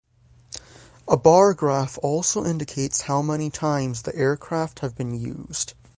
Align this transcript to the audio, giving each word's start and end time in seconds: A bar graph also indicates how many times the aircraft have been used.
A 1.07 1.15
bar 1.15 1.53
graph 1.53 1.99
also 2.01 2.43
indicates 2.43 3.01
how 3.01 3.21
many 3.21 3.51
times 3.51 4.01
the 4.01 4.15
aircraft 4.15 4.79
have 4.79 4.95
been 4.95 5.13
used. 5.13 5.73